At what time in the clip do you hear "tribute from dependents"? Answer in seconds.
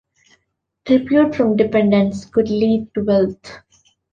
0.83-2.25